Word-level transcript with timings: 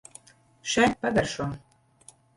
Še, 0.71 0.87
pagaršo! 1.05 1.49